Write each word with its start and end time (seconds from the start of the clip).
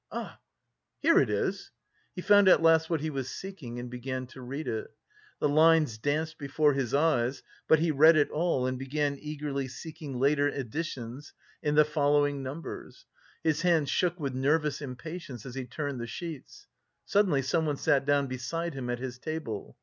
Ah, 0.11 0.39
here 0.97 1.19
it 1.19 1.29
is!" 1.29 1.69
He 2.15 2.23
found 2.23 2.47
at 2.47 2.59
last 2.63 2.89
what 2.89 3.01
he 3.01 3.11
was 3.11 3.29
seeking 3.29 3.77
and 3.77 3.87
began 3.87 4.25
to 4.25 4.41
read 4.41 4.67
it. 4.67 4.87
The 5.37 5.47
lines 5.47 5.99
danced 5.99 6.39
before 6.39 6.73
his 6.73 6.91
eyes, 6.95 7.43
but 7.67 7.77
he 7.77 7.91
read 7.91 8.15
it 8.15 8.31
all 8.31 8.65
and 8.65 8.79
began 8.79 9.15
eagerly 9.21 9.67
seeking 9.67 10.17
later 10.17 10.47
additions 10.47 11.33
in 11.61 11.75
the 11.75 11.85
following 11.85 12.41
numbers. 12.41 13.05
His 13.43 13.61
hands 13.61 13.91
shook 13.91 14.19
with 14.19 14.33
nervous 14.33 14.81
impatience 14.81 15.45
as 15.45 15.53
he 15.53 15.65
turned 15.67 16.01
the 16.01 16.07
sheets. 16.07 16.65
Suddenly 17.05 17.43
someone 17.43 17.77
sat 17.77 18.03
down 18.03 18.25
beside 18.25 18.73
him 18.73 18.89
at 18.89 18.97
his 18.97 19.19
table. 19.19 19.77